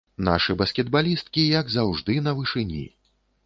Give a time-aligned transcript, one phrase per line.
[0.27, 2.85] Нашы баскетбалісткі, як заўжды, на вышыні.